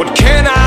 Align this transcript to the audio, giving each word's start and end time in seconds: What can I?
What 0.00 0.16
can 0.16 0.46
I? 0.46 0.59